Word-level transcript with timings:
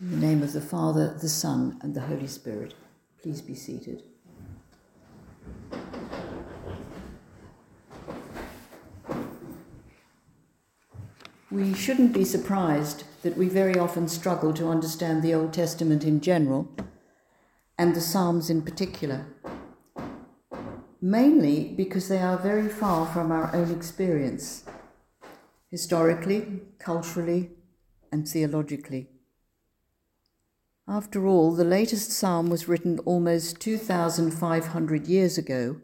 In 0.00 0.12
the 0.12 0.26
name 0.28 0.44
of 0.44 0.52
the 0.52 0.60
Father, 0.60 1.16
the 1.20 1.28
Son, 1.28 1.76
and 1.82 1.92
the 1.92 2.02
Holy 2.02 2.28
Spirit, 2.28 2.74
please 3.20 3.42
be 3.42 3.56
seated. 3.56 4.04
We 11.50 11.74
shouldn't 11.74 12.12
be 12.12 12.24
surprised 12.24 13.02
that 13.22 13.36
we 13.36 13.48
very 13.48 13.76
often 13.76 14.06
struggle 14.06 14.54
to 14.54 14.68
understand 14.68 15.20
the 15.20 15.34
Old 15.34 15.52
Testament 15.52 16.04
in 16.04 16.20
general 16.20 16.68
and 17.76 17.96
the 17.96 18.00
Psalms 18.00 18.50
in 18.50 18.62
particular, 18.62 19.26
mainly 21.02 21.74
because 21.76 22.06
they 22.06 22.20
are 22.20 22.38
very 22.38 22.68
far 22.68 23.04
from 23.06 23.32
our 23.32 23.52
own 23.52 23.74
experience, 23.74 24.62
historically, 25.72 26.60
culturally, 26.78 27.50
and 28.12 28.28
theologically. 28.28 29.08
After 30.88 31.26
all, 31.26 31.52
the 31.52 31.64
latest 31.64 32.12
psalm 32.12 32.48
was 32.48 32.66
written 32.66 32.98
almost 33.00 33.60
2,500 33.60 35.06
years 35.06 35.36
ago, 35.36 35.82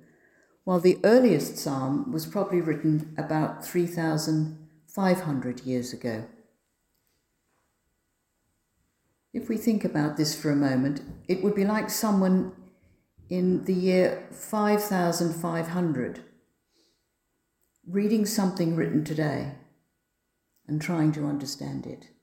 while 0.64 0.80
the 0.80 0.98
earliest 1.04 1.58
psalm 1.58 2.10
was 2.10 2.24
probably 2.24 2.62
written 2.62 3.14
about 3.18 3.66
3,500 3.66 5.60
years 5.60 5.92
ago. 5.92 6.24
If 9.34 9.50
we 9.50 9.58
think 9.58 9.84
about 9.84 10.16
this 10.16 10.34
for 10.34 10.50
a 10.50 10.56
moment, 10.56 11.02
it 11.28 11.42
would 11.42 11.54
be 11.54 11.66
like 11.66 11.90
someone 11.90 12.52
in 13.28 13.64
the 13.64 13.74
year 13.74 14.26
5500 14.30 16.20
reading 17.86 18.24
something 18.24 18.74
written 18.74 19.04
today 19.04 19.52
and 20.66 20.80
trying 20.80 21.12
to 21.12 21.26
understand 21.26 21.84
it. 21.84 22.13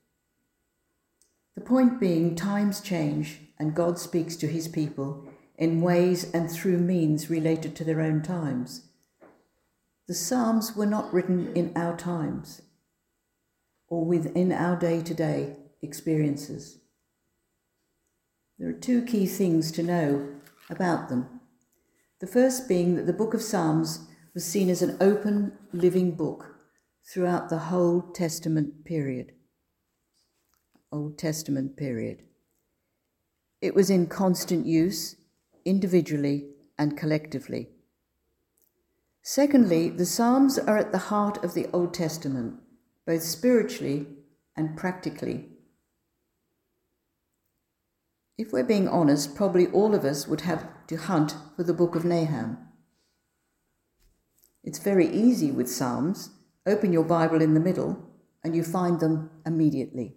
The 1.54 1.60
point 1.60 2.00
being, 2.00 2.34
times 2.34 2.80
change 2.80 3.40
and 3.58 3.74
God 3.74 3.98
speaks 3.98 4.36
to 4.36 4.46
his 4.46 4.68
people 4.68 5.28
in 5.56 5.80
ways 5.80 6.30
and 6.32 6.50
through 6.50 6.78
means 6.78 7.30
related 7.30 7.76
to 7.76 7.84
their 7.84 8.00
own 8.00 8.22
times. 8.22 8.88
The 10.08 10.14
Psalms 10.14 10.74
were 10.74 10.86
not 10.86 11.12
written 11.12 11.52
in 11.54 11.72
our 11.76 11.96
times 11.96 12.62
or 13.88 14.04
within 14.04 14.50
our 14.50 14.76
day 14.76 15.02
to 15.02 15.14
day 15.14 15.56
experiences. 15.82 16.78
There 18.58 18.68
are 18.68 18.72
two 18.72 19.02
key 19.02 19.26
things 19.26 19.70
to 19.72 19.82
know 19.82 20.28
about 20.70 21.08
them. 21.08 21.40
The 22.20 22.26
first 22.26 22.68
being 22.68 22.96
that 22.96 23.06
the 23.06 23.12
book 23.12 23.34
of 23.34 23.42
Psalms 23.42 24.08
was 24.34 24.44
seen 24.44 24.70
as 24.70 24.82
an 24.82 24.96
open, 25.00 25.52
living 25.72 26.12
book 26.12 26.56
throughout 27.12 27.48
the 27.48 27.58
whole 27.58 28.00
Testament 28.00 28.84
period. 28.84 29.32
Old 30.92 31.18
Testament 31.18 31.76
period. 31.76 32.22
It 33.60 33.74
was 33.74 33.90
in 33.90 34.06
constant 34.06 34.66
use, 34.66 35.16
individually 35.64 36.48
and 36.78 36.96
collectively. 36.96 37.70
Secondly, 39.22 39.88
the 39.88 40.04
Psalms 40.04 40.58
are 40.58 40.76
at 40.76 40.92
the 40.92 40.98
heart 40.98 41.42
of 41.44 41.54
the 41.54 41.68
Old 41.72 41.94
Testament, 41.94 42.60
both 43.06 43.22
spiritually 43.22 44.06
and 44.56 44.76
practically. 44.76 45.48
If 48.36 48.52
we're 48.52 48.64
being 48.64 48.88
honest, 48.88 49.36
probably 49.36 49.68
all 49.68 49.94
of 49.94 50.04
us 50.04 50.26
would 50.26 50.40
have 50.40 50.66
to 50.88 50.96
hunt 50.96 51.36
for 51.56 51.62
the 51.62 51.74
book 51.74 51.94
of 51.94 52.04
Nahum. 52.04 52.58
It's 54.64 54.78
very 54.78 55.08
easy 55.08 55.52
with 55.52 55.70
Psalms. 55.70 56.30
Open 56.66 56.92
your 56.92 57.04
Bible 57.04 57.40
in 57.40 57.54
the 57.54 57.60
middle 57.60 58.10
and 58.42 58.56
you 58.56 58.64
find 58.64 58.98
them 58.98 59.30
immediately. 59.46 60.16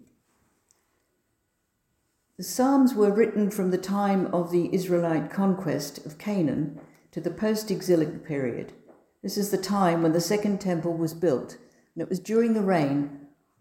The 2.38 2.44
Psalms 2.44 2.92
were 2.92 3.10
written 3.10 3.50
from 3.50 3.70
the 3.70 3.78
time 3.78 4.26
of 4.26 4.50
the 4.50 4.68
Israelite 4.74 5.30
conquest 5.30 6.04
of 6.04 6.18
Canaan 6.18 6.78
to 7.12 7.18
the 7.18 7.30
post 7.30 7.70
exilic 7.70 8.26
period. 8.26 8.74
This 9.22 9.38
is 9.38 9.50
the 9.50 9.56
time 9.56 10.02
when 10.02 10.12
the 10.12 10.20
Second 10.20 10.60
Temple 10.60 10.98
was 10.98 11.14
built, 11.14 11.56
and 11.94 12.02
it 12.02 12.10
was 12.10 12.20
during 12.20 12.52
the 12.52 12.60
reign 12.60 13.20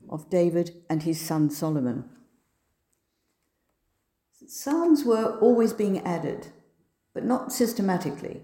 of 0.10 0.30
David 0.30 0.84
and 0.90 1.04
his 1.04 1.22
son 1.22 1.50
Solomon. 1.50 2.10
Psalms 4.46 5.06
were 5.06 5.40
always 5.40 5.72
being 5.72 6.02
added, 6.02 6.48
but 7.14 7.24
not 7.24 7.54
systematically, 7.54 8.42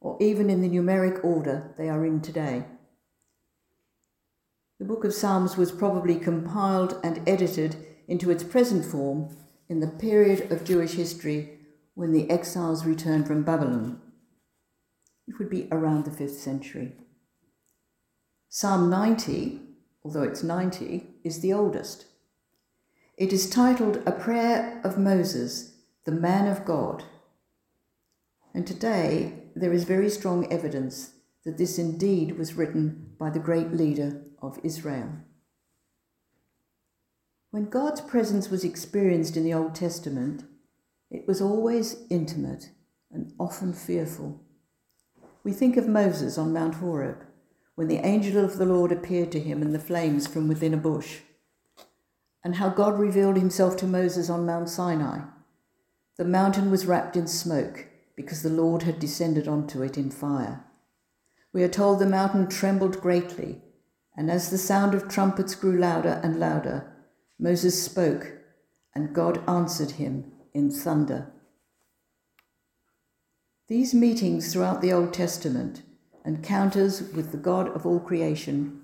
or 0.00 0.16
even 0.18 0.48
in 0.48 0.62
the 0.62 0.70
numeric 0.70 1.22
order 1.22 1.74
they 1.76 1.90
are 1.90 2.06
in 2.06 2.22
today. 2.22 2.64
The 4.78 4.86
book 4.86 5.04
of 5.04 5.12
Psalms 5.12 5.58
was 5.58 5.70
probably 5.70 6.18
compiled 6.18 6.98
and 7.04 7.20
edited 7.28 7.76
into 8.08 8.30
its 8.30 8.42
present 8.42 8.86
form 8.86 9.28
in 9.74 9.80
the 9.80 9.88
period 9.88 10.52
of 10.52 10.62
Jewish 10.62 10.92
history 10.92 11.58
when 11.94 12.12
the 12.12 12.30
exiles 12.30 12.86
returned 12.86 13.26
from 13.26 13.42
Babylon. 13.42 14.00
It 15.26 15.36
would 15.40 15.50
be 15.50 15.66
around 15.72 16.04
the 16.04 16.12
5th 16.12 16.36
century. 16.36 16.92
Psalm 18.48 18.88
90, 18.88 19.60
although 20.04 20.22
it's 20.22 20.44
90, 20.44 21.08
is 21.24 21.40
the 21.40 21.52
oldest. 21.52 22.06
It 23.18 23.32
is 23.32 23.50
titled 23.50 24.00
A 24.06 24.12
Prayer 24.12 24.80
of 24.84 24.96
Moses, 24.96 25.72
the 26.04 26.12
Man 26.12 26.46
of 26.46 26.64
God. 26.64 27.02
And 28.54 28.68
today 28.68 29.42
there 29.56 29.72
is 29.72 29.82
very 29.82 30.08
strong 30.08 30.52
evidence 30.52 31.14
that 31.44 31.58
this 31.58 31.80
indeed 31.80 32.38
was 32.38 32.54
written 32.54 33.16
by 33.18 33.28
the 33.28 33.40
great 33.40 33.72
leader 33.72 34.22
of 34.40 34.60
Israel. 34.62 35.10
When 37.54 37.66
God's 37.66 38.00
presence 38.00 38.50
was 38.50 38.64
experienced 38.64 39.36
in 39.36 39.44
the 39.44 39.54
Old 39.54 39.76
Testament, 39.76 40.42
it 41.08 41.24
was 41.28 41.40
always 41.40 41.98
intimate 42.10 42.70
and 43.12 43.32
often 43.38 43.72
fearful. 43.72 44.42
We 45.44 45.52
think 45.52 45.76
of 45.76 45.86
Moses 45.86 46.36
on 46.36 46.52
Mount 46.52 46.74
Horeb, 46.74 47.24
when 47.76 47.86
the 47.86 48.04
angel 48.04 48.44
of 48.44 48.58
the 48.58 48.66
Lord 48.66 48.90
appeared 48.90 49.30
to 49.30 49.38
him 49.38 49.62
in 49.62 49.72
the 49.72 49.78
flames 49.78 50.26
from 50.26 50.48
within 50.48 50.74
a 50.74 50.76
bush, 50.76 51.20
and 52.42 52.56
how 52.56 52.70
God 52.70 52.98
revealed 52.98 53.36
himself 53.36 53.76
to 53.76 53.86
Moses 53.86 54.28
on 54.28 54.44
Mount 54.44 54.68
Sinai. 54.68 55.20
The 56.16 56.24
mountain 56.24 56.72
was 56.72 56.86
wrapped 56.86 57.16
in 57.16 57.28
smoke 57.28 57.86
because 58.16 58.42
the 58.42 58.50
Lord 58.50 58.82
had 58.82 58.98
descended 58.98 59.46
onto 59.46 59.80
it 59.80 59.96
in 59.96 60.10
fire. 60.10 60.64
We 61.52 61.62
are 61.62 61.68
told 61.68 62.00
the 62.00 62.06
mountain 62.06 62.48
trembled 62.48 63.00
greatly, 63.00 63.62
and 64.16 64.28
as 64.28 64.50
the 64.50 64.58
sound 64.58 64.92
of 64.92 65.08
trumpets 65.08 65.54
grew 65.54 65.78
louder 65.78 66.20
and 66.24 66.40
louder, 66.40 66.90
Moses 67.38 67.82
spoke, 67.82 68.32
and 68.94 69.14
God 69.14 69.42
answered 69.48 69.92
him 69.92 70.32
in 70.52 70.70
thunder. 70.70 71.32
These 73.68 73.94
meetings 73.94 74.52
throughout 74.52 74.80
the 74.80 74.92
Old 74.92 75.12
Testament, 75.12 75.82
encounters 76.24 77.00
with 77.12 77.32
the 77.32 77.38
God 77.38 77.68
of 77.68 77.86
all 77.86 78.00
creation, 78.00 78.82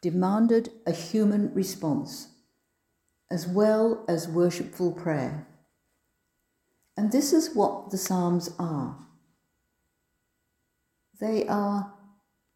demanded 0.00 0.70
a 0.86 0.92
human 0.92 1.52
response 1.54 2.28
as 3.30 3.46
well 3.46 4.04
as 4.08 4.26
worshipful 4.28 4.92
prayer. 4.92 5.46
And 6.96 7.12
this 7.12 7.32
is 7.32 7.54
what 7.54 7.90
the 7.90 7.98
Psalms 7.98 8.50
are 8.58 9.08
they 11.20 11.46
are 11.48 11.92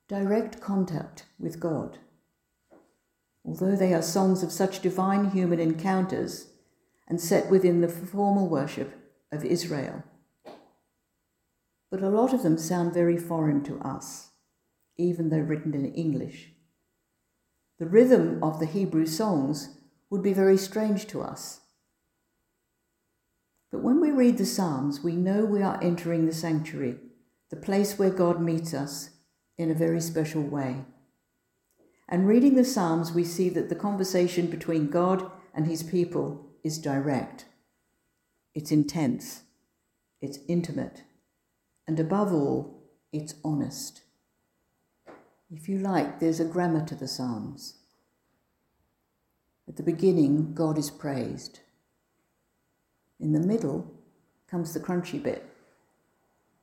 direct 0.09 0.61
contact 0.61 1.27
with 1.39 1.59
God 1.59 1.99
although 3.45 3.77
they 3.77 3.93
are 3.93 4.03
songs 4.03 4.43
of 4.43 4.53
such 4.53 4.81
divine 4.81 5.31
human 5.31 5.59
encounters 5.61 6.49
and 7.09 7.21
set 7.21 7.51
within 7.51 7.81
the 7.81 7.89
formal 7.89 8.49
worship 8.49 8.95
of 9.31 9.45
Israel. 9.45 10.05
But 11.91 12.03
a 12.03 12.09
lot 12.09 12.33
of 12.33 12.43
them 12.43 12.57
sound 12.57 12.95
very 12.95 13.19
foreign 13.19 13.63
to 13.65 13.79
us, 13.81 14.31
even 14.97 15.29
though 15.29 15.39
written 15.39 15.75
in 15.75 15.93
English. 15.93 16.53
The 17.79 17.87
rhythm 17.87 18.43
of 18.43 18.61
the 18.61 18.67
Hebrew 18.67 19.07
songs 19.07 19.77
would 20.09 20.23
be 20.23 20.33
very 20.33 20.57
strange 20.57 21.07
to 21.09 21.21
us. 21.21 21.61
But 23.71 23.83
when 23.83 24.01
we 24.01 24.11
read 24.11 24.39
the 24.39 24.47
Psalms, 24.47 25.03
we 25.03 25.17
know 25.17 25.45
we 25.45 25.63
are 25.63 25.83
entering 25.83 26.27
the 26.27 26.35
sanctuary, 26.35 26.97
the 27.51 27.57
place 27.57 27.99
where 27.99 28.11
God 28.11 28.41
meets 28.41 28.75
us 28.75 29.11
in 29.59 29.71
a 29.71 29.75
very 29.75 30.01
special 30.01 30.43
way. 30.43 30.85
And 32.13 32.29
reading 32.29 32.57
the 32.57 32.65
Psalms, 32.65 33.13
we 33.13 33.25
see 33.25 33.49
that 33.49 33.71
the 33.71 33.75
conversation 33.75 34.49
between 34.49 34.91
God 34.91 35.31
and 35.55 35.67
his 35.67 35.83
people 35.83 36.45
is 36.63 36.77
direct, 36.77 37.47
it's 38.55 38.71
intense, 38.71 39.45
it's 40.21 40.39
intimate, 40.47 41.05
and 41.89 41.99
above 41.99 42.31
all, 42.31 42.83
it's 43.15 43.37
honest. 43.43 44.03
If 45.51 45.71
you 45.71 45.79
like, 45.79 46.21
there's 46.21 46.39
a 46.39 46.45
grammar 46.45 46.85
to 46.85 46.95
the 46.95 47.09
Psalms. 47.09 47.77
At 49.67 49.77
the 49.77 49.83
beginning, 49.83 50.53
God 50.53 50.77
is 50.77 50.91
praised. 50.91 51.61
In 53.19 53.33
the 53.33 53.41
middle 53.41 53.91
comes 54.51 54.75
the 54.75 54.81
crunchy 54.81 55.23
bit, 55.23 55.47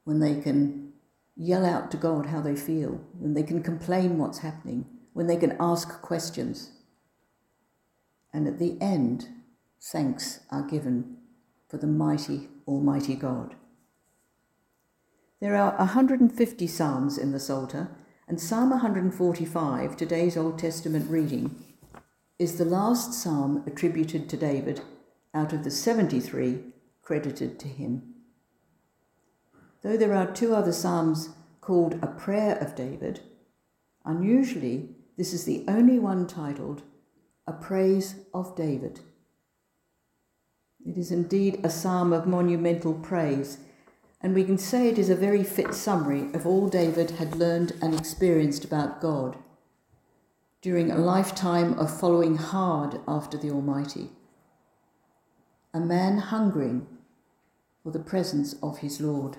when 0.04 0.20
they 0.20 0.40
can 0.42 0.94
yell 1.36 1.66
out 1.66 1.90
to 1.90 1.98
God 1.98 2.28
how 2.28 2.40
they 2.40 2.56
feel, 2.56 3.02
when 3.18 3.34
they 3.34 3.42
can 3.42 3.64
complain 3.64 4.20
what's 4.20 4.40
happening 4.40 4.86
when 5.14 5.28
they 5.28 5.38
can 5.38 5.56
ask 5.60 6.02
questions. 6.02 6.72
And 8.34 8.48
at 8.48 8.60
the 8.60 8.78
end, 8.80 9.28
thanks 9.82 10.42
are 10.52 10.64
given 10.64 11.18
for 11.68 11.78
the 11.78 11.88
mighty, 11.88 12.50
almighty 12.68 13.16
God. 13.16 13.56
There 15.40 15.56
are 15.56 15.76
150 15.78 16.68
psalms 16.68 17.18
in 17.18 17.32
the 17.32 17.40
Psalter, 17.40 17.90
and 18.28 18.40
Psalm 18.40 18.72
145, 18.72 19.96
today's 19.96 20.36
Old 20.36 20.60
Testament 20.60 21.10
reading, 21.10 21.56
is 22.38 22.58
the 22.58 22.66
last 22.66 23.14
psalm 23.14 23.64
attributed 23.66 24.30
to 24.30 24.38
David 24.38 24.82
out 25.34 25.54
of 25.54 25.64
the 25.64 25.72
73 25.72 26.60
credited 27.02 27.60
to 27.60 27.68
him. 27.68 28.16
Though 29.82 29.98
there 29.98 30.14
are 30.14 30.32
two 30.32 30.54
other 30.54 30.74
psalms 30.74 31.30
called 31.62 31.98
a 32.02 32.08
prayer 32.08 32.58
of 32.58 32.76
David, 32.76 33.22
unusually 34.06 34.90
this 35.20 35.34
is 35.34 35.44
the 35.44 35.66
only 35.68 36.00
one 36.00 36.26
titled 36.26 36.82
a 37.46 37.52
praise 37.52 38.16
of 38.34 38.56
David. 38.56 39.02
It 40.86 40.98
is 40.98 41.12
indeed 41.12 41.60
a 41.62 41.70
psalm 41.70 42.14
of 42.14 42.26
monumental 42.26 42.94
praise 42.94 43.58
and 44.22 44.34
we 44.34 44.46
can 44.46 44.58
say 44.58 44.88
it 44.88 44.98
is 44.98 45.10
a 45.10 45.18
very 45.18 45.44
fit 45.44 45.74
summary 45.74 46.34
of 46.34 46.48
all 46.48 46.70
David 46.70 47.12
had 47.12 47.36
learned 47.36 47.74
and 47.82 47.94
experienced 47.94 48.64
about 48.64 49.02
God 49.02 49.36
during 50.62 50.90
a 50.90 50.98
lifetime 50.98 51.78
of 51.78 52.00
following 52.00 52.38
hard 52.38 53.02
after 53.06 53.38
the 53.38 53.52
Almighty. 53.52 54.12
A 55.74 55.82
man 55.82 56.20
hungering 56.20 56.88
for 57.84 57.92
the 57.92 58.00
presence 58.00 58.56
of 58.64 58.78
his 58.78 59.02
Lord. 59.02 59.36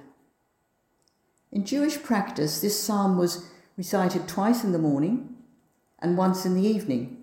In 1.51 1.65
Jewish 1.65 2.03
practice, 2.03 2.61
this 2.61 2.79
psalm 2.79 3.17
was 3.17 3.49
recited 3.79 4.29
twice 4.29 4.63
in 4.63 4.73
the 4.73 4.79
morning 4.79 5.39
and 6.01 6.17
once 6.17 6.47
in 6.47 6.55
the 6.55 6.67
evening, 6.67 7.23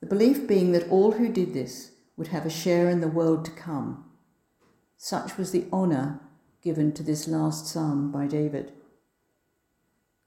the 0.00 0.06
belief 0.06 0.46
being 0.46 0.72
that 0.72 0.88
all 0.88 1.12
who 1.12 1.28
did 1.28 1.52
this 1.52 1.92
would 2.16 2.28
have 2.28 2.46
a 2.46 2.50
share 2.50 2.88
in 2.88 3.00
the 3.00 3.08
world 3.08 3.44
to 3.44 3.50
come. 3.50 4.04
Such 4.96 5.36
was 5.36 5.50
the 5.50 5.66
honour 5.72 6.20
given 6.62 6.92
to 6.92 7.02
this 7.02 7.28
last 7.28 7.66
psalm 7.66 8.10
by 8.10 8.26
David. 8.26 8.72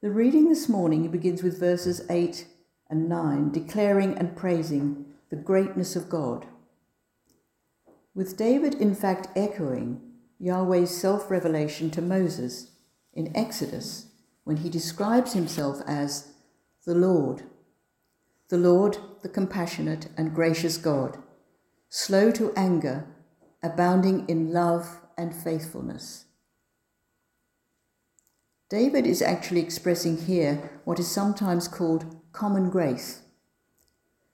The 0.01 0.11
reading 0.11 0.47
this 0.47 0.69
morning 0.69 1.09
begins 1.09 1.43
with 1.43 1.59
verses 1.59 2.01
8 2.09 2.45
and 2.89 3.09
9, 3.09 3.51
declaring 3.51 4.17
and 4.17 4.35
praising 4.35 5.05
the 5.29 5.35
greatness 5.35 5.95
of 5.95 6.09
God. 6.09 6.47
With 8.15 8.37
David, 8.37 8.75
in 8.75 8.95
fact, 8.95 9.27
echoing 9.35 10.01
Yahweh's 10.39 10.95
self 10.95 11.29
revelation 11.29 11.91
to 11.91 12.01
Moses 12.01 12.71
in 13.13 13.35
Exodus 13.35 14.07
when 14.43 14.57
he 14.57 14.69
describes 14.69 15.33
himself 15.33 15.81
as 15.85 16.33
the 16.85 16.95
Lord, 16.95 17.43
the 18.49 18.57
Lord, 18.57 18.97
the 19.21 19.29
compassionate 19.29 20.07
and 20.17 20.33
gracious 20.33 20.77
God, 20.77 21.17
slow 21.87 22.31
to 22.31 22.53
anger, 22.55 23.05
abounding 23.61 24.27
in 24.27 24.51
love 24.51 25.01
and 25.17 25.35
faithfulness. 25.35 26.25
David 28.69 29.07
is 29.07 29.21
actually 29.21 29.61
expressing 29.61 30.17
here 30.17 30.79
what 30.83 30.99
is 30.99 31.07
sometimes 31.07 31.67
called 31.67 32.17
common 32.31 32.69
grace 32.69 33.21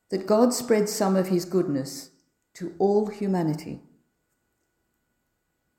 that 0.10 0.28
God 0.28 0.54
spreads 0.54 0.92
some 0.92 1.16
of 1.16 1.28
his 1.28 1.46
goodness 1.46 2.12
to 2.54 2.74
all 2.78 3.08
humanity. 3.08 3.82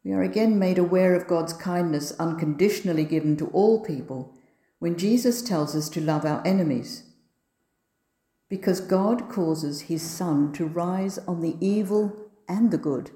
We 0.04 0.12
are 0.12 0.22
again 0.22 0.58
made 0.58 0.78
aware 0.78 1.14
of 1.14 1.26
God's 1.26 1.52
kindness 1.52 2.12
unconditionally 2.18 3.04
given 3.04 3.36
to 3.38 3.46
all 3.48 3.82
people 3.84 4.34
when 4.78 4.98
Jesus 4.98 5.42
tells 5.42 5.74
us 5.74 5.88
to 5.90 6.00
love 6.00 6.24
our 6.24 6.46
enemies. 6.46 7.04
Because 8.48 8.80
God 8.80 9.28
causes 9.28 9.82
his 9.82 10.02
sun 10.02 10.52
to 10.52 10.64
rise 10.66 11.18
on 11.18 11.40
the 11.40 11.56
evil 11.60 12.16
and 12.48 12.70
the 12.70 12.78
good, 12.78 13.10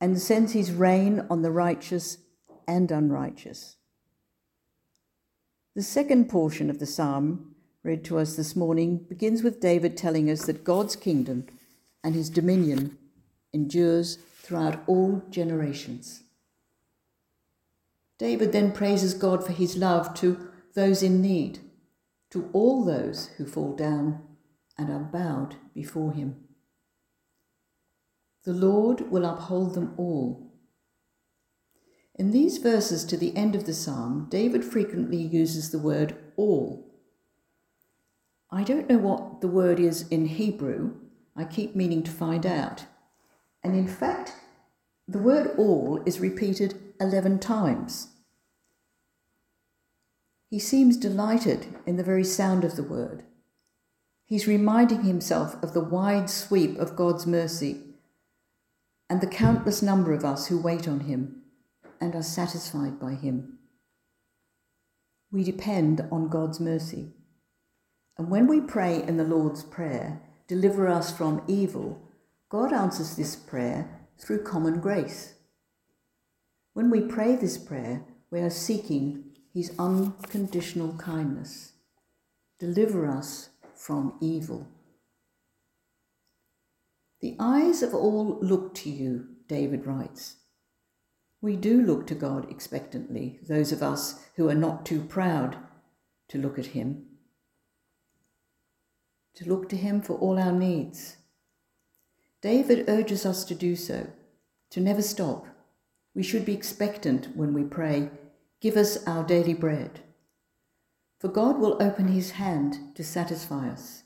and 0.00 0.20
sends 0.20 0.52
his 0.52 0.70
rain 0.70 1.26
on 1.28 1.42
the 1.42 1.50
righteous 1.50 2.18
and 2.68 2.90
unrighteous. 2.90 3.76
The 5.74 5.82
second 5.82 6.28
portion 6.28 6.70
of 6.70 6.78
the 6.78 6.86
psalm, 6.86 7.54
read 7.82 8.04
to 8.04 8.18
us 8.18 8.36
this 8.36 8.54
morning, 8.54 8.98
begins 9.08 9.42
with 9.42 9.60
David 9.60 9.96
telling 9.96 10.30
us 10.30 10.44
that 10.46 10.64
God's 10.64 10.94
kingdom 10.94 11.46
and 12.04 12.14
his 12.14 12.30
dominion 12.30 12.98
endures 13.52 14.18
throughout 14.42 14.82
all 14.86 15.22
generations. 15.30 16.22
David 18.18 18.52
then 18.52 18.70
praises 18.70 19.14
God 19.14 19.44
for 19.44 19.52
his 19.52 19.76
love 19.76 20.14
to 20.14 20.48
those 20.74 21.02
in 21.02 21.20
need, 21.20 21.58
to 22.32 22.50
all 22.52 22.84
those 22.84 23.28
who 23.36 23.46
fall 23.46 23.74
down 23.74 24.22
and 24.76 24.90
are 24.90 24.98
bowed 24.98 25.56
before 25.74 26.12
him. 26.12 26.36
The 28.44 28.52
Lord 28.52 29.10
will 29.10 29.24
uphold 29.24 29.74
them 29.74 29.94
all 29.96 30.52
in 32.14 32.30
these 32.30 32.58
verses 32.58 33.04
to 33.06 33.16
the 33.16 33.34
end 33.36 33.56
of 33.56 33.64
the 33.64 33.72
psalm, 33.72 34.26
David 34.30 34.64
frequently 34.64 35.16
uses 35.16 35.70
the 35.70 35.78
word 35.78 36.14
all. 36.36 36.88
I 38.50 38.64
don't 38.64 38.88
know 38.88 38.98
what 38.98 39.40
the 39.40 39.48
word 39.48 39.80
is 39.80 40.06
in 40.08 40.26
Hebrew. 40.26 40.92
I 41.34 41.44
keep 41.44 41.74
meaning 41.74 42.02
to 42.02 42.10
find 42.10 42.44
out. 42.44 42.84
And 43.64 43.74
in 43.74 43.88
fact, 43.88 44.34
the 45.08 45.18
word 45.18 45.54
all 45.56 46.02
is 46.04 46.20
repeated 46.20 46.78
11 47.00 47.38
times. 47.38 48.11
He 50.52 50.60
seems 50.60 50.96
delighted 50.96 51.66
in 51.84 51.96
the 51.96 52.04
very 52.04 52.22
sound 52.22 52.62
of 52.62 52.76
the 52.76 52.84
word. 52.84 53.24
He's 54.24 54.46
reminding 54.46 55.02
himself 55.02 55.60
of 55.64 55.72
the 55.72 55.82
wide 55.82 56.30
sweep 56.30 56.78
of 56.78 56.94
God's 56.94 57.26
mercy 57.26 57.80
and 59.10 59.20
the 59.20 59.26
countless 59.26 59.82
number 59.82 60.12
of 60.12 60.24
us 60.24 60.46
who 60.46 60.62
wait 60.62 60.86
on 60.86 61.00
him 61.00 61.42
and 62.02 62.16
are 62.16 62.22
satisfied 62.22 62.98
by 62.98 63.14
Him. 63.14 63.58
We 65.30 65.44
depend 65.44 66.04
on 66.10 66.28
God's 66.28 66.58
mercy. 66.58 67.12
And 68.18 68.28
when 68.28 68.48
we 68.48 68.60
pray 68.60 69.00
in 69.00 69.18
the 69.18 69.24
Lord's 69.24 69.62
Prayer, 69.62 70.20
deliver 70.48 70.88
us 70.88 71.16
from 71.16 71.44
evil, 71.46 72.02
God 72.48 72.72
answers 72.72 73.14
this 73.14 73.36
prayer 73.36 73.88
through 74.18 74.42
common 74.42 74.80
grace. 74.80 75.34
When 76.74 76.90
we 76.90 77.02
pray 77.02 77.36
this 77.36 77.56
prayer, 77.56 78.02
we 78.32 78.40
are 78.40 78.50
seeking 78.50 79.31
His 79.52 79.72
unconditional 79.78 80.94
kindness. 80.94 81.72
Deliver 82.58 83.06
us 83.06 83.50
from 83.74 84.14
evil. 84.20 84.66
The 87.20 87.36
eyes 87.38 87.82
of 87.82 87.94
all 87.94 88.38
look 88.40 88.74
to 88.76 88.90
you, 88.90 89.26
David 89.48 89.86
writes. 89.86 90.36
We 91.42 91.56
do 91.56 91.82
look 91.82 92.06
to 92.06 92.14
God 92.14 92.50
expectantly, 92.50 93.40
those 93.46 93.72
of 93.72 93.82
us 93.82 94.24
who 94.36 94.48
are 94.48 94.54
not 94.54 94.86
too 94.86 95.00
proud 95.02 95.56
to 96.28 96.38
look 96.38 96.58
at 96.58 96.66
Him, 96.66 97.06
to 99.34 99.48
look 99.48 99.68
to 99.68 99.76
Him 99.76 100.00
for 100.00 100.14
all 100.14 100.38
our 100.38 100.52
needs. 100.52 101.16
David 102.40 102.88
urges 102.88 103.26
us 103.26 103.44
to 103.44 103.54
do 103.54 103.76
so, 103.76 104.06
to 104.70 104.80
never 104.80 105.02
stop. 105.02 105.46
We 106.14 106.22
should 106.22 106.44
be 106.44 106.54
expectant 106.54 107.36
when 107.36 107.52
we 107.52 107.64
pray, 107.64 108.10
Give 108.62 108.76
us 108.76 109.04
our 109.08 109.24
daily 109.24 109.54
bread. 109.54 110.00
For 111.18 111.26
God 111.26 111.58
will 111.58 111.82
open 111.82 112.06
His 112.06 112.32
hand 112.32 112.94
to 112.94 113.02
satisfy 113.02 113.68
us. 113.68 114.04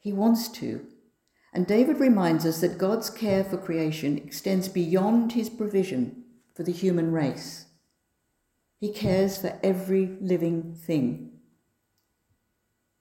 He 0.00 0.12
wants 0.12 0.48
to. 0.48 0.84
And 1.52 1.64
David 1.64 2.00
reminds 2.00 2.44
us 2.44 2.60
that 2.60 2.76
God's 2.76 3.08
care 3.08 3.44
for 3.44 3.56
creation 3.56 4.18
extends 4.18 4.68
beyond 4.68 5.32
His 5.32 5.48
provision 5.48 6.24
for 6.56 6.64
the 6.64 6.72
human 6.72 7.12
race. 7.12 7.66
He 8.80 8.92
cares 8.92 9.38
for 9.38 9.60
every 9.62 10.18
living 10.20 10.74
thing. 10.74 11.30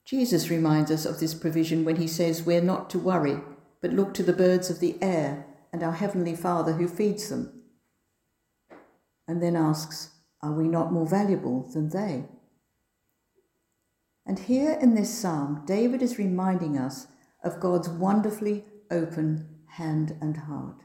Jesus 0.05 0.51
reminds 0.51 0.91
us 0.91 1.05
of 1.05 1.19
this 1.19 1.33
provision 1.33 1.83
when 1.83 1.95
he 1.95 2.07
says 2.07 2.43
we're 2.43 2.61
not 2.61 2.89
to 2.91 2.99
worry, 2.99 3.39
but 3.81 3.93
look 3.93 4.13
to 4.13 4.23
the 4.23 4.33
birds 4.33 4.69
of 4.69 4.79
the 4.79 4.97
air 5.01 5.45
and 5.71 5.81
our 5.81 5.93
Heavenly 5.93 6.35
Father 6.35 6.73
who 6.73 6.87
feeds 6.87 7.29
them. 7.29 7.63
And 9.27 9.41
then 9.41 9.55
asks, 9.55 10.12
Are 10.43 10.51
we 10.51 10.67
not 10.67 10.93
more 10.93 11.07
valuable 11.07 11.67
than 11.73 11.89
they? 11.89 12.25
And 14.27 14.37
here 14.37 14.77
in 14.79 14.93
this 14.93 15.17
psalm, 15.17 15.63
David 15.65 16.03
is 16.03 16.19
reminding 16.19 16.77
us 16.77 17.07
of 17.43 17.59
God's 17.59 17.89
wonderfully 17.89 18.65
open 18.91 19.47
hand 19.65 20.15
and 20.21 20.37
heart 20.37 20.83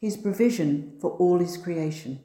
his 0.00 0.16
provision 0.16 0.96
for 1.00 1.12
all 1.12 1.38
his 1.38 1.56
creation. 1.56 2.20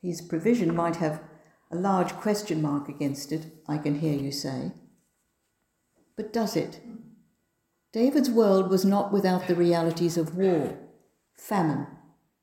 His 0.00 0.20
provision 0.20 0.74
might 0.74 0.96
have 0.96 1.22
a 1.70 1.76
large 1.76 2.12
question 2.14 2.60
mark 2.60 2.88
against 2.88 3.32
it, 3.32 3.46
I 3.66 3.78
can 3.78 4.00
hear 4.00 4.18
you 4.18 4.30
say. 4.30 4.72
But 6.16 6.32
does 6.32 6.56
it? 6.56 6.80
David's 7.92 8.30
world 8.30 8.68
was 8.68 8.84
not 8.84 9.12
without 9.12 9.46
the 9.46 9.54
realities 9.54 10.16
of 10.16 10.36
war, 10.36 10.78
famine, 11.34 11.86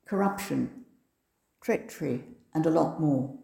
corruption, 0.08 0.79
treachery, 1.62 2.24
and 2.54 2.66
a 2.66 2.70
lot 2.70 3.00
more. 3.00 3.38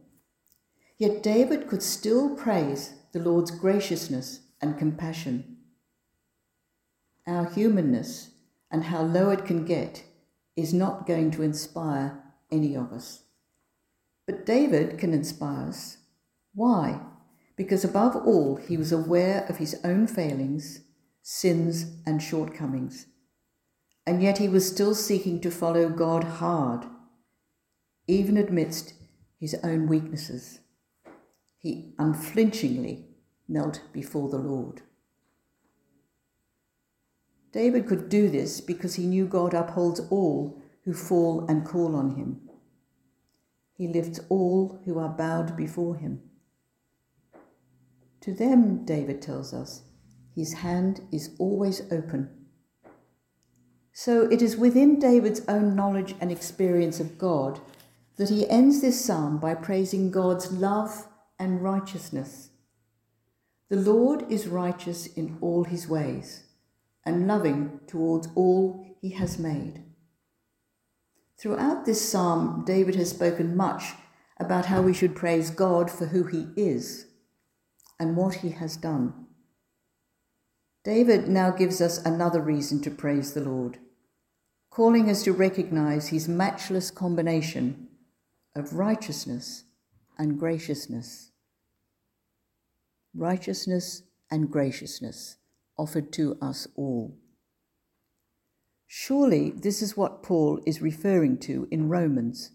Yet 0.98 1.22
David 1.22 1.68
could 1.68 1.84
still 1.84 2.36
praise 2.36 2.94
the 3.12 3.20
Lord's 3.20 3.52
graciousness 3.52 4.42
and 4.62 4.78
compassion. 4.78 5.58
our 7.28 7.46
humanness, 7.46 8.32
and 8.72 8.86
how 8.86 9.02
low 9.02 9.30
it 9.30 9.46
can 9.46 9.66
get 9.66 10.04
is 10.56 10.74
not 10.74 11.08
going 11.08 11.32
to 11.32 11.42
inspire 11.42 12.22
any 12.52 12.76
of 12.76 12.92
us. 12.92 13.24
But 14.26 14.46
David 14.46 14.98
can 14.98 15.14
inspire 15.14 15.68
us. 15.70 15.98
Why? 16.54 17.00
Because 17.56 17.84
above 17.84 18.16
all, 18.16 18.56
he 18.58 18.78
was 18.78 18.92
aware 18.92 19.46
of 19.50 19.58
his 19.58 19.80
own 19.84 20.08
failings, 20.08 20.82
sins, 21.22 21.98
and 22.06 22.22
shortcomings. 22.22 23.08
And 24.06 24.22
yet 24.22 24.38
he 24.38 24.48
was 24.48 24.68
still 24.68 24.94
seeking 24.94 25.42
to 25.42 25.52
follow 25.52 25.90
God 25.90 26.24
hard, 26.24 26.86
even 28.08 28.38
amidst 28.38 28.94
his 29.40 29.56
own 29.64 29.88
weaknesses. 29.88 30.60
He 31.58 31.94
unflinchingly 31.98 33.06
knelt 33.48 33.82
before 33.92 34.30
the 34.30 34.38
Lord. 34.38 34.82
David 37.52 37.88
could 37.88 38.10
do 38.10 38.30
this 38.30 38.60
because 38.60 38.96
he 38.96 39.06
knew 39.06 39.26
God 39.26 39.54
upholds 39.54 40.02
all 40.12 40.62
who 40.84 40.94
fall 40.94 41.46
and 41.48 41.66
call 41.66 41.96
on 41.96 42.16
him. 42.16 42.42
He 43.78 43.88
lifts 43.88 44.20
all 44.30 44.82
who 44.86 45.00
are 45.00 45.10
bowed 45.10 45.56
before 45.56 45.96
him. 45.96 46.22
To 48.22 48.34
them, 48.34 48.86
David 48.86 49.22
tells 49.22 49.54
us, 49.54 49.84
his 50.36 50.54
hand 50.54 51.02
is 51.12 51.36
always 51.40 51.82
open. 51.92 52.30
So 53.94 54.24
it 54.24 54.42
is 54.42 54.58
within 54.58 55.00
David's 55.00 55.42
own 55.48 55.76
knowledge 55.76 56.16
and 56.20 56.32
experience 56.32 57.00
of 57.00 57.18
God 57.18 57.62
that 58.18 58.30
he 58.30 58.50
ends 58.50 58.82
this 58.82 59.04
psalm 59.04 59.38
by 59.38 59.54
praising 59.54 60.12
God's 60.12 60.52
love 60.52 61.08
and 61.38 61.62
righteousness. 61.62 62.50
The 63.70 63.76
Lord 63.76 64.32
is 64.32 64.48
righteous 64.48 65.08
in 65.08 65.38
all 65.42 65.64
his 65.64 65.88
ways 65.88 66.44
and 67.06 67.28
loving 67.28 67.80
towards 67.88 68.28
all 68.36 68.86
he 69.02 69.12
has 69.12 69.38
made. 69.38 69.84
Throughout 71.38 71.86
this 71.86 72.08
psalm, 72.08 72.64
David 72.66 72.96
has 72.96 73.10
spoken 73.10 73.56
much 73.56 73.94
about 74.40 74.68
how 74.68 74.82
we 74.82 74.94
should 74.94 75.16
praise 75.16 75.50
God 75.50 75.92
for 75.92 76.08
who 76.08 76.24
he 76.24 76.48
is 76.56 77.08
and 78.00 78.16
what 78.16 78.36
he 78.36 78.52
has 78.52 78.78
done. 78.78 79.26
David 80.84 81.28
now 81.28 81.52
gives 81.52 81.82
us 81.82 81.98
another 82.06 82.40
reason 82.40 82.82
to 82.84 82.92
praise 82.92 83.34
the 83.34 83.42
Lord, 83.42 83.80
calling 84.70 85.10
us 85.10 85.24
to 85.24 85.34
recognize 85.34 86.10
his 86.10 86.28
matchless 86.28 86.92
combination 86.92 87.88
of 88.56 88.74
righteousness 88.74 89.66
and 90.18 90.40
graciousness. 90.40 91.32
Righteousness 93.14 94.04
and 94.32 94.50
graciousness 94.50 95.38
offered 95.78 96.12
to 96.14 96.38
us 96.42 96.68
all. 96.76 97.18
Surely 98.88 99.52
this 99.52 99.82
is 99.82 99.98
what 99.98 100.24
Paul 100.24 100.60
is 100.66 100.82
referring 100.82 101.38
to 101.40 101.68
in 101.70 101.90
Romans 101.90 102.52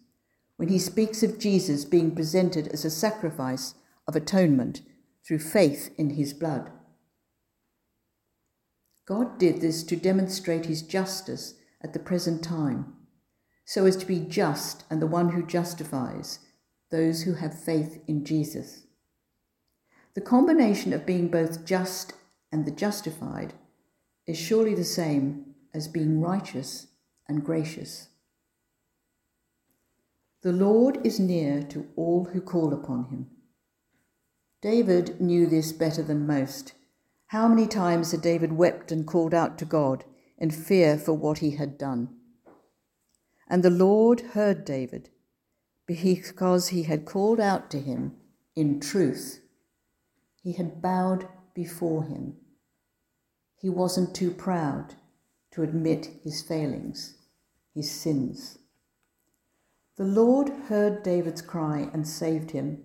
when 0.57 0.69
he 0.69 0.79
speaks 0.79 1.23
of 1.23 1.39
Jesus 1.39 1.85
being 1.85 2.15
presented 2.15 2.69
as 2.69 2.85
a 2.85 2.91
sacrifice 2.91 3.75
of 4.07 4.17
atonement 4.17 4.83
through 5.27 5.39
faith 5.39 5.95
in 5.97 6.11
his 6.11 6.33
blood. 6.33 6.71
God 9.07 9.39
did 9.39 9.61
this 9.61 9.83
to 9.85 9.97
demonstrate 9.97 10.67
his 10.67 10.83
justice 10.83 11.55
at 11.83 11.93
the 11.93 11.99
present 11.99 12.45
time, 12.45 12.95
so 13.71 13.87
as 13.87 13.97
to 13.97 14.05
be 14.05 14.19
just 14.19 14.83
and 14.91 15.01
the 15.01 15.07
one 15.07 15.29
who 15.29 15.47
justifies 15.47 16.41
those 16.91 17.23
who 17.23 17.35
have 17.35 17.57
faith 17.57 18.03
in 18.09 18.25
Jesus. 18.25 18.83
The 20.15 20.21
combination 20.21 20.93
of 20.93 21.07
being 21.07 21.29
both 21.29 21.65
just 21.65 22.15
and 22.51 22.67
the 22.67 22.73
justified 22.73 23.53
is 24.27 24.37
surely 24.37 24.75
the 24.75 24.83
same 24.83 25.55
as 25.73 25.87
being 25.87 26.21
righteous 26.21 26.89
and 27.29 27.45
gracious. 27.45 28.09
The 30.43 30.51
Lord 30.51 30.99
is 31.07 31.21
near 31.21 31.63
to 31.69 31.87
all 31.95 32.25
who 32.33 32.41
call 32.41 32.75
upon 32.75 33.05
him. 33.05 33.29
David 34.61 35.21
knew 35.21 35.47
this 35.47 35.71
better 35.71 36.03
than 36.03 36.27
most. 36.27 36.73
How 37.29 37.47
many 37.47 37.69
times 37.69 38.11
had 38.11 38.21
David 38.21 38.53
wept 38.53 38.91
and 38.91 39.07
called 39.07 39.33
out 39.33 39.59
to 39.59 39.65
God 39.65 40.03
in 40.39 40.51
fear 40.51 40.99
for 40.99 41.13
what 41.13 41.39
he 41.39 41.53
had 41.53 41.79
done? 41.79 42.17
And 43.51 43.65
the 43.65 43.71
Lord 43.71 44.21
heard 44.21 44.65
David 44.65 45.11
because 45.85 46.69
he 46.69 46.85
had 46.85 47.05
called 47.05 47.41
out 47.41 47.69
to 47.73 47.81
him 47.81 48.15
in 48.55 48.79
truth. 48.79 49.41
He 50.41 50.53
had 50.53 50.81
bowed 50.81 51.27
before 51.53 52.05
him. 52.05 52.37
He 53.57 53.69
wasn't 53.69 54.15
too 54.15 54.31
proud 54.31 54.95
to 55.51 55.65
admit 55.65 56.21
his 56.23 56.41
failings, 56.41 57.17
his 57.75 57.91
sins. 57.91 58.59
The 59.97 60.05
Lord 60.05 60.51
heard 60.69 61.03
David's 61.03 61.43
cry 61.43 61.91
and 61.93 62.07
saved 62.07 62.53
him 62.53 62.81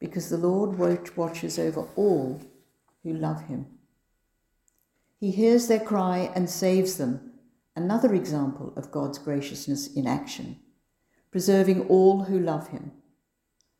because 0.00 0.30
the 0.30 0.36
Lord 0.36 0.78
watches 1.16 1.60
over 1.60 1.86
all 1.94 2.42
who 3.04 3.12
love 3.12 3.42
him. 3.42 3.66
He 5.20 5.30
hears 5.30 5.68
their 5.68 5.80
cry 5.80 6.32
and 6.34 6.50
saves 6.50 6.96
them, 6.96 7.27
another 7.78 8.12
example 8.12 8.72
of 8.76 8.90
God's 8.90 9.18
graciousness 9.18 9.86
in 9.94 10.04
action, 10.04 10.58
preserving 11.30 11.86
all 11.88 12.24
who 12.24 12.38
love 12.38 12.68
him, 12.68 12.90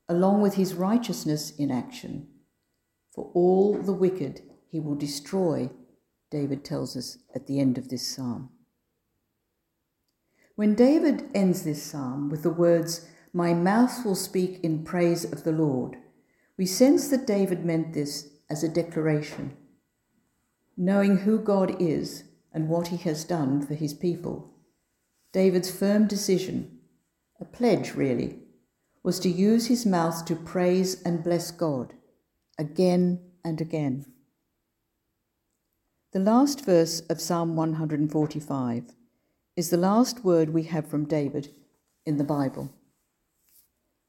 along 0.08 0.40
with 0.40 0.54
his 0.54 0.74
righteousness 0.74 1.50
in 1.50 1.72
action. 1.72 2.28
For 3.10 3.30
all 3.34 3.74
the 3.74 3.92
wicked 3.92 4.42
he 4.70 4.78
will 4.78 4.94
destroy 4.94 5.70
David 6.30 6.64
tells 6.64 6.96
us 6.96 7.18
at 7.34 7.48
the 7.48 7.58
end 7.58 7.76
of 7.76 7.88
this 7.88 8.06
psalm. 8.06 8.50
When 10.54 10.76
David 10.76 11.28
ends 11.34 11.64
this 11.64 11.82
psalm 11.82 12.28
with 12.30 12.44
the 12.44 12.50
words, 12.50 13.08
My 13.32 13.52
mouth 13.52 14.04
will 14.04 14.14
speak 14.14 14.60
in 14.62 14.84
praise 14.84 15.24
of 15.24 15.42
the 15.42 15.52
Lord, 15.52 15.96
we 16.56 16.66
sense 16.66 17.08
that 17.08 17.26
David 17.26 17.64
meant 17.64 17.94
this 17.94 18.28
as 18.48 18.62
a 18.62 18.68
declaration. 18.68 19.56
Knowing 20.76 21.18
who 21.18 21.40
God 21.40 21.80
is 21.80 22.24
and 22.58 22.68
what 22.68 22.88
he 22.88 22.96
has 22.96 23.22
done 23.22 23.64
for 23.64 23.74
his 23.74 23.94
people, 23.94 24.50
David's 25.32 25.70
firm 25.70 26.08
decision, 26.08 26.80
a 27.40 27.44
pledge 27.44 27.94
really, 27.94 28.36
was 29.04 29.20
to 29.20 29.28
use 29.28 29.68
his 29.68 29.86
mouth 29.86 30.24
to 30.24 30.34
praise 30.34 31.00
and 31.04 31.22
bless 31.22 31.52
God 31.52 31.94
again 32.58 33.20
and 33.44 33.60
again. 33.60 34.06
The 36.12 36.18
last 36.18 36.64
verse 36.64 36.98
of 37.08 37.20
Psalm 37.20 37.54
145 37.54 38.86
is 39.54 39.70
the 39.70 39.76
last 39.76 40.24
word 40.24 40.50
we 40.52 40.64
have 40.64 40.88
from 40.88 41.04
David 41.04 41.50
in 42.04 42.16
the 42.16 42.24
Bible. 42.24 42.72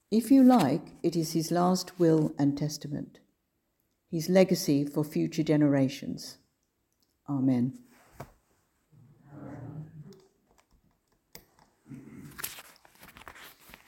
If 0.09 0.31
you 0.31 0.43
like, 0.43 0.95
it 1.03 1.15
is 1.15 1.33
his 1.33 1.51
last 1.51 1.99
will 1.99 2.33
and 2.39 2.57
testament, 2.57 3.19
his 4.09 4.27
legacy 4.27 4.85
for 4.85 5.03
future 5.03 5.43
generations. 5.43 6.39
Amen. 7.29 7.77